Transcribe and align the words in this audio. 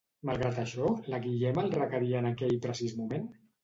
Malgrat 0.29 0.57
això, 0.63 0.89
la 1.15 1.21
Guillema 1.27 1.67
el 1.69 1.79
requeria 1.79 2.25
en 2.25 2.35
aquell 2.35 2.61
precís 2.69 3.03
moment? 3.07 3.35